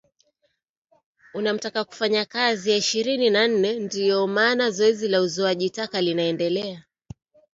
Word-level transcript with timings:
unamtaka 1.33 1.83
kufanya 1.83 2.25
kazi 2.25 2.69
saa 2.69 2.75
ishirini 2.77 3.29
na 3.29 3.47
nne 3.47 3.73
ndio 3.79 4.27
maana 4.27 4.71
zoezi 4.71 5.07
la 5.07 5.21
uzoaji 5.21 5.69
taka 5.69 6.01
linaendelea 6.01 6.83